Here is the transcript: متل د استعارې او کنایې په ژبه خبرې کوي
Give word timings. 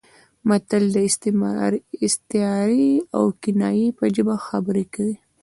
متل 0.47 0.83
د 0.95 0.97
استعارې 2.07 2.89
او 3.15 3.23
کنایې 3.41 3.87
په 3.97 4.05
ژبه 4.15 4.35
خبرې 4.47 4.85
کوي 4.93 5.15